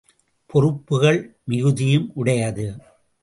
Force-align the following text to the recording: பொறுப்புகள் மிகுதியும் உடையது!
பொறுப்புகள் 0.49 1.19
மிகுதியும் 1.43 2.11
உடையது! 2.13 2.67